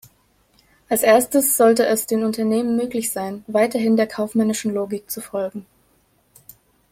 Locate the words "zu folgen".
5.11-5.67